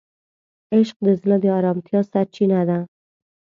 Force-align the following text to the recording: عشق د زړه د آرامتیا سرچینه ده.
عشق 0.75 0.97
د 1.05 1.07
زړه 1.19 1.35
د 1.43 1.45
آرامتیا 1.57 1.99
سرچینه 2.11 2.59
ده. 2.69 2.79